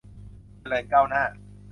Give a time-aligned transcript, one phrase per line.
[0.59, 1.23] เจริญก้าวหน้า